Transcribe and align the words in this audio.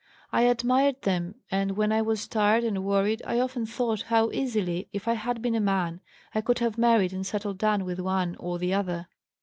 I 0.31 0.41
admired 0.47 1.03
them 1.03 1.35
and 1.51 1.77
when 1.77 1.91
I 1.91 2.01
was 2.01 2.27
tired 2.27 2.63
and 2.63 2.83
worried 2.83 3.21
I 3.23 3.39
often 3.39 3.67
thought 3.67 4.01
how 4.01 4.31
easily, 4.31 4.89
if 4.91 5.07
I 5.07 5.13
had 5.13 5.43
been 5.43 5.53
a 5.53 5.59
man, 5.61 6.01
I 6.33 6.41
could 6.41 6.57
have 6.57 6.75
married 6.75 7.13
and 7.13 7.23
settled 7.23 7.59
down 7.59 7.85
with 7.85 7.99
one 7.99 8.35
or 8.39 8.57
the 8.57 8.73
other. 8.73 9.09